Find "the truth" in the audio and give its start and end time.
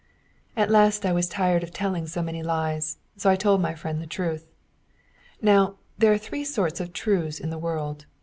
4.01-4.47